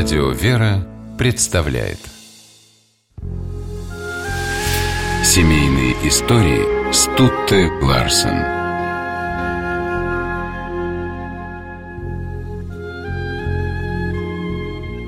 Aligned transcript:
Радио 0.00 0.30
«Вера» 0.30 0.86
представляет. 1.18 1.98
Семейные 5.24 5.94
истории 6.06 6.92
Стутте 6.92 7.68
Ларсен. 7.82 8.38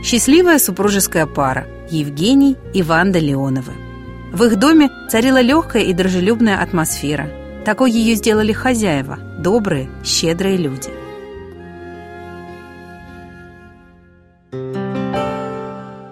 Счастливая 0.02 0.58
супружеская 0.58 1.26
пара 1.26 1.68
Евгений 1.88 2.56
и 2.74 2.82
Ванда 2.82 3.20
Леоновы. 3.20 3.74
В 4.32 4.42
их 4.42 4.58
доме 4.58 4.90
царила 5.08 5.40
легкая 5.40 5.84
и 5.84 5.92
дружелюбная 5.92 6.60
атмосфера. 6.60 7.30
Такой 7.64 7.92
ее 7.92 8.16
сделали 8.16 8.50
хозяева, 8.50 9.20
добрые, 9.38 9.88
щедрые 10.02 10.56
люди 10.56 10.90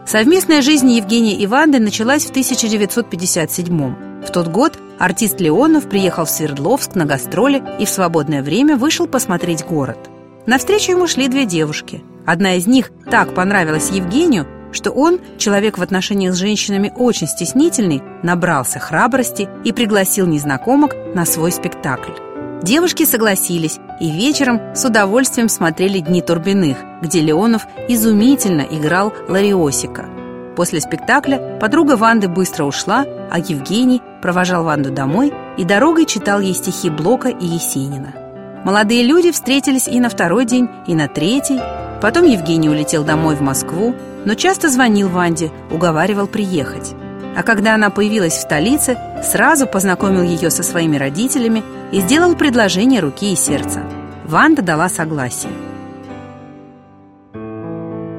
Совместная 0.08 0.62
жизнь 0.62 0.90
Евгения 0.90 1.34
и 1.34 1.46
Ванды 1.46 1.80
началась 1.80 2.24
в 2.24 2.30
1957 2.30 4.22
В 4.24 4.32
тот 4.32 4.48
год 4.48 4.78
артист 4.98 5.38
Леонов 5.38 5.86
приехал 5.86 6.24
в 6.24 6.30
Свердловск 6.30 6.94
на 6.94 7.04
гастроли 7.04 7.62
и 7.78 7.84
в 7.84 7.90
свободное 7.90 8.42
время 8.42 8.78
вышел 8.78 9.06
посмотреть 9.06 9.66
город. 9.66 9.98
Навстречу 10.46 10.92
ему 10.92 11.06
шли 11.06 11.28
две 11.28 11.44
девушки. 11.44 12.02
Одна 12.24 12.54
из 12.54 12.66
них 12.66 12.90
так 13.10 13.34
понравилась 13.34 13.90
Евгению, 13.90 14.46
что 14.72 14.92
он, 14.92 15.20
человек 15.36 15.76
в 15.76 15.82
отношениях 15.82 16.32
с 16.32 16.38
женщинами 16.38 16.90
очень 16.96 17.26
стеснительный, 17.26 18.02
набрался 18.22 18.78
храбрости 18.78 19.46
и 19.62 19.72
пригласил 19.72 20.26
незнакомок 20.26 20.96
на 21.14 21.26
свой 21.26 21.52
спектакль. 21.52 22.12
Девушки 22.62 23.04
согласились 23.04 23.78
и 24.00 24.10
вечером 24.10 24.60
с 24.74 24.84
удовольствием 24.84 25.48
смотрели 25.48 25.98
«Дни 25.98 26.22
Турбиных», 26.22 26.78
где 27.02 27.20
Леонов 27.20 27.66
изумительно 27.88 28.62
играл 28.62 29.12
Лариосика. 29.28 30.06
После 30.56 30.80
спектакля 30.80 31.58
подруга 31.60 31.96
Ванды 31.96 32.28
быстро 32.28 32.64
ушла, 32.64 33.04
а 33.30 33.38
Евгений 33.38 34.02
провожал 34.20 34.64
Ванду 34.64 34.90
домой 34.90 35.32
и 35.56 35.64
дорогой 35.64 36.04
читал 36.04 36.40
ей 36.40 36.54
стихи 36.54 36.90
Блока 36.90 37.28
и 37.28 37.46
Есенина. 37.46 38.12
Молодые 38.64 39.04
люди 39.04 39.30
встретились 39.30 39.86
и 39.86 40.00
на 40.00 40.08
второй 40.08 40.44
день, 40.44 40.68
и 40.86 40.94
на 40.94 41.06
третий. 41.06 41.60
Потом 42.02 42.24
Евгений 42.24 42.68
улетел 42.68 43.04
домой 43.04 43.36
в 43.36 43.40
Москву, 43.40 43.94
но 44.24 44.34
часто 44.34 44.68
звонил 44.68 45.08
Ванде, 45.08 45.52
уговаривал 45.70 46.26
приехать. 46.26 46.94
А 47.38 47.44
когда 47.44 47.76
она 47.76 47.90
появилась 47.90 48.32
в 48.32 48.40
столице, 48.40 48.98
сразу 49.22 49.68
познакомил 49.68 50.22
ее 50.22 50.50
со 50.50 50.64
своими 50.64 50.96
родителями 50.96 51.62
и 51.92 52.00
сделал 52.00 52.34
предложение 52.34 53.00
руки 53.00 53.32
и 53.32 53.36
сердца. 53.36 53.84
Ванда 54.24 54.60
дала 54.60 54.88
согласие. 54.88 55.52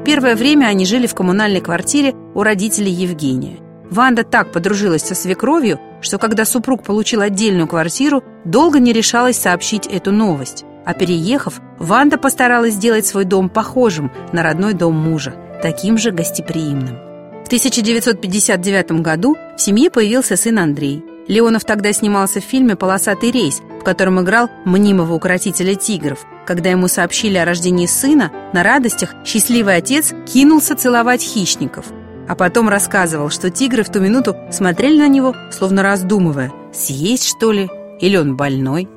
Первое 0.05 0.37
время 0.37 0.67
они 0.67 0.85
жили 0.85 1.05
в 1.05 1.15
коммунальной 1.15 1.59
квартире 1.59 2.15
у 2.33 2.43
родителей 2.43 2.93
Евгения. 2.93 3.57
Ванда 3.91 4.23
так 4.23 4.53
подружилась 4.53 5.03
со 5.03 5.15
свекровью, 5.15 5.81
что 5.99 6.17
когда 6.17 6.45
супруг 6.45 6.83
получил 6.83 7.19
отдельную 7.19 7.67
квартиру, 7.67 8.23
долго 8.45 8.79
не 8.79 8.93
решалась 8.93 9.37
сообщить 9.37 9.85
эту 9.85 10.13
новость. 10.13 10.63
А 10.85 10.93
переехав, 10.93 11.59
Ванда 11.77 12.17
постаралась 12.17 12.75
сделать 12.75 13.05
свой 13.05 13.25
дом 13.25 13.49
похожим 13.49 14.13
на 14.31 14.43
родной 14.43 14.75
дом 14.75 14.95
мужа, 14.95 15.35
таким 15.61 15.97
же 15.97 16.11
гостеприимным. 16.11 17.08
В 17.49 17.51
1959 17.51 19.01
году 19.01 19.35
в 19.57 19.59
семье 19.59 19.89
появился 19.89 20.35
сын 20.35 20.59
Андрей. 20.59 21.03
Леонов 21.27 21.65
тогда 21.65 21.91
снимался 21.93 22.41
в 22.41 22.43
фильме 22.43 22.75
«Полосатый 22.75 23.31
рейс», 23.31 23.59
в 23.81 23.83
котором 23.83 24.21
играл 24.21 24.51
мнимого 24.65 25.15
укротителя 25.15 25.73
тигров. 25.73 26.19
Когда 26.45 26.69
ему 26.69 26.87
сообщили 26.87 27.37
о 27.37 27.45
рождении 27.45 27.87
сына, 27.87 28.31
на 28.53 28.61
радостях 28.61 29.15
счастливый 29.25 29.77
отец 29.77 30.13
кинулся 30.31 30.75
целовать 30.75 31.23
хищников. 31.23 31.87
А 32.27 32.35
потом 32.35 32.69
рассказывал, 32.69 33.31
что 33.31 33.49
тигры 33.49 33.81
в 33.81 33.89
ту 33.89 33.99
минуту 33.99 34.35
смотрели 34.51 34.99
на 34.99 35.07
него, 35.07 35.35
словно 35.51 35.81
раздумывая, 35.81 36.53
съесть 36.71 37.27
что 37.27 37.51
ли, 37.51 37.67
или 37.99 38.15
он 38.15 38.37
больной. 38.37 38.87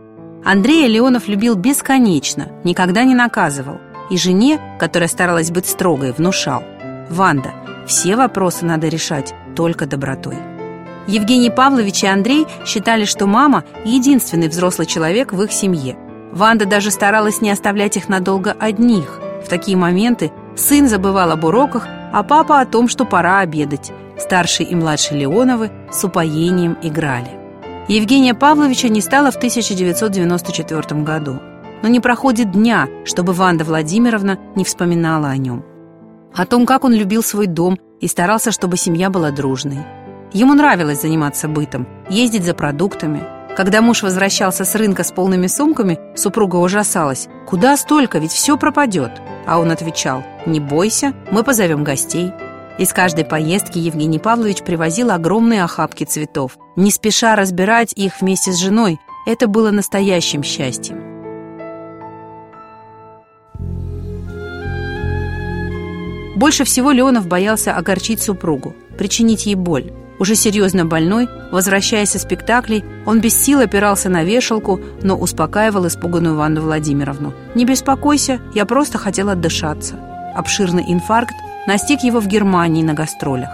Андрея 0.45 0.89
Леонов 0.89 1.27
любил 1.27 1.55
бесконечно, 1.55 2.53
никогда 2.65 3.05
не 3.05 3.15
наказывал. 3.15 3.79
И 4.11 4.19
жене, 4.19 4.61
которая 4.79 5.09
старалась 5.09 5.51
быть 5.51 5.65
строгой, 5.65 6.13
внушал. 6.13 6.63
«Ванда, 7.13 7.53
все 7.87 8.17
вопросы 8.17 8.65
надо 8.65 8.89
решать 8.89 9.35
только 9.55 9.87
добротой. 9.87 10.39
Евгений 11.07 11.51
Павлович 11.51 12.05
и 12.05 12.07
Андрей 12.07 12.47
считали, 12.65 13.05
что 13.05 13.27
мама– 13.27 13.65
единственный 13.85 14.49
взрослый 14.49 14.87
человек 14.87 15.35
в 15.35 15.43
их 15.43 15.53
семье. 15.53 15.99
Ванда 16.33 16.65
даже 16.65 16.91
старалась 16.91 17.43
не 17.43 17.51
оставлять 17.51 17.99
их 17.99 18.09
надолго 18.09 18.57
одних. 18.59 19.21
В 19.45 19.49
такие 19.49 19.77
моменты 19.77 20.33
сын 20.57 20.89
забывал 20.89 21.33
об 21.33 21.45
уроках, 21.45 21.87
а 22.15 22.23
папа 22.23 22.61
о 22.61 22.67
том, 22.67 22.89
что 22.89 23.05
пора 23.05 23.41
обедать. 23.41 23.93
Старший 24.19 24.65
и 24.65 24.75
младший 24.75 25.19
Леоновы 25.19 25.71
с 25.93 26.03
упоением 26.05 26.79
играли. 26.83 27.31
Евгения 27.89 28.33
Павловича 28.33 28.89
не 28.89 29.03
стало 29.03 29.31
в 29.31 29.37
1994 29.37 31.03
году. 31.03 31.41
Но 31.83 31.89
не 31.89 32.01
проходит 32.01 32.53
дня, 32.53 32.89
чтобы 33.05 33.35
Ванда 33.35 33.65
Владимировна 33.65 34.39
не 34.55 34.65
вспоминала 34.65 35.29
о 35.29 35.37
нем 35.37 35.65
о 36.35 36.47
том, 36.47 36.67
как 36.67 36.85
он 36.85 36.93
любил 36.93 37.23
свой 37.23 37.47
дом 37.47 37.79
и 38.01 38.09
старался, 38.09 38.53
чтобы 38.53 38.77
семья 38.77 39.11
была 39.11 39.31
дружной. 39.31 39.79
Ему 40.33 40.55
нравилось 40.55 41.03
заниматься 41.03 41.49
бытом, 41.49 41.87
ездить 42.09 42.45
за 42.45 42.55
продуктами. 42.55 43.23
Когда 43.55 43.83
муж 43.83 44.03
возвращался 44.03 44.65
с 44.65 44.75
рынка 44.75 45.05
с 45.05 45.13
полными 45.13 45.47
сумками, 45.47 45.99
супруга 46.17 46.57
ужасалась. 46.57 47.29
«Куда 47.47 47.77
столько? 47.77 48.19
Ведь 48.19 48.33
все 48.33 48.57
пропадет!» 48.57 49.13
А 49.47 49.59
он 49.59 49.71
отвечал 49.71 50.25
«Не 50.47 50.59
бойся, 50.59 51.13
мы 51.31 51.43
позовем 51.43 51.85
гостей». 51.85 52.33
Из 52.79 52.93
каждой 52.95 53.27
поездки 53.27 53.79
Евгений 53.79 54.19
Павлович 54.19 54.63
привозил 54.63 55.11
огромные 55.11 55.63
охапки 55.63 56.05
цветов. 56.05 56.57
Не 56.77 56.91
спеша 56.91 57.37
разбирать 57.37 57.93
их 57.93 58.23
вместе 58.23 58.53
с 58.53 58.57
женой, 58.57 58.99
это 59.27 59.47
было 59.47 59.71
настоящим 59.71 60.43
счастьем. 60.43 61.12
Больше 66.43 66.65
всего 66.65 66.91
Леонов 66.91 67.29
боялся 67.29 67.77
огорчить 67.77 68.21
супругу, 68.21 68.75
причинить 68.99 69.47
ей 69.47 69.55
боль. 69.55 69.93
Уже 70.19 70.35
серьезно 70.35 70.85
больной, 70.85 71.29
возвращаясь 71.53 72.11
со 72.11 72.19
спектаклей, 72.19 72.85
он 73.07 73.21
без 73.21 73.41
сил 73.41 73.61
опирался 73.61 74.09
на 74.09 74.25
вешалку, 74.25 74.81
но 75.03 75.17
успокаивал 75.17 75.87
испуганную 75.87 76.35
Ванну 76.35 76.63
Владимировну. 76.63 77.33
«Не 77.55 77.65
беспокойся, 77.65 78.41
я 78.57 78.65
просто 78.65 78.99
хотел 78.99 79.29
отдышаться». 79.29 79.95
Обширный 80.35 80.83
инфаркт 80.89 81.33
настиг 81.69 82.01
его 82.01 82.19
в 82.19 82.27
Германии 82.27 82.83
на 82.83 82.95
гастролях. 82.95 83.51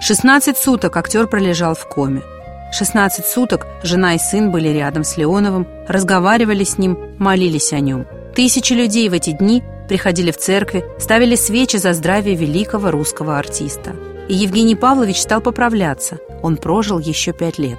16 0.00 0.56
суток 0.56 0.96
актер 0.96 1.26
пролежал 1.26 1.74
в 1.74 1.88
коме. 1.88 2.22
16 2.70 3.26
суток 3.26 3.66
жена 3.82 4.14
и 4.14 4.18
сын 4.18 4.52
были 4.52 4.68
рядом 4.68 5.02
с 5.02 5.16
Леоновым, 5.16 5.66
разговаривали 5.88 6.62
с 6.62 6.78
ним, 6.78 7.16
молились 7.18 7.72
о 7.72 7.80
нем. 7.80 8.06
Тысячи 8.36 8.74
людей 8.74 9.08
в 9.08 9.12
эти 9.12 9.30
дни 9.32 9.64
приходили 9.88 10.30
в 10.30 10.36
церкви, 10.36 10.84
ставили 10.98 11.34
свечи 11.34 11.78
за 11.78 11.94
здравие 11.94 12.36
великого 12.36 12.90
русского 12.90 13.38
артиста. 13.38 13.96
И 14.28 14.34
Евгений 14.34 14.76
Павлович 14.76 15.22
стал 15.22 15.40
поправляться. 15.40 16.18
Он 16.42 16.56
прожил 16.56 16.98
еще 16.98 17.32
пять 17.32 17.58
лет. 17.58 17.78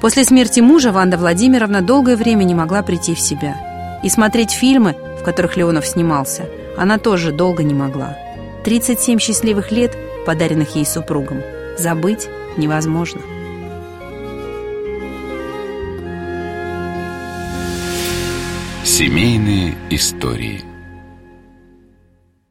После 0.00 0.24
смерти 0.24 0.60
мужа 0.60 0.90
Ванда 0.90 1.16
Владимировна 1.16 1.82
долгое 1.82 2.16
время 2.16 2.44
не 2.44 2.54
могла 2.54 2.82
прийти 2.82 3.14
в 3.14 3.20
себя. 3.20 4.00
И 4.02 4.08
смотреть 4.08 4.50
фильмы, 4.50 4.96
в 5.20 5.22
которых 5.22 5.56
Леонов 5.56 5.86
снимался, 5.86 6.48
она 6.76 6.98
тоже 6.98 7.30
долго 7.30 7.62
не 7.62 7.74
могла. 7.74 8.16
37 8.64 9.18
счастливых 9.20 9.70
лет, 9.70 9.96
подаренных 10.26 10.74
ей 10.74 10.86
супругом, 10.86 11.42
забыть 11.78 12.28
невозможно. 12.56 13.20
Семейные 18.84 19.74
истории– 19.90 20.64